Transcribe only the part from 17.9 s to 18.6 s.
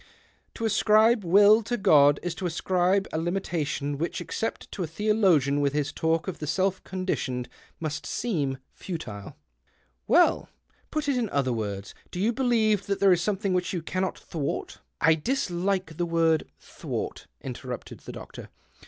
the doctor.